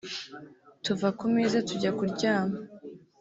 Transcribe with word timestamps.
tuva 0.83 1.07
ku 1.17 1.25
meza 1.35 1.57
tujya 1.67 1.91
kuryama 1.97 2.57